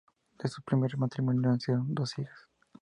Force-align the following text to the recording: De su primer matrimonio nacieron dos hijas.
De 0.41 0.49
su 0.49 0.63
primer 0.63 0.97
matrimonio 0.97 1.41
nacieron 1.51 1.93
dos 1.93 2.17
hijas. 2.17 2.47